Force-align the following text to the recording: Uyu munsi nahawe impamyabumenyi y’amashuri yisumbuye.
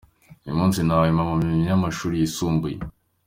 Uyu 0.43 0.59
munsi 0.59 0.79
nahawe 0.81 1.07
impamyabumenyi 1.09 1.65
y’amashuri 1.69 2.15
yisumbuye. 2.21 2.77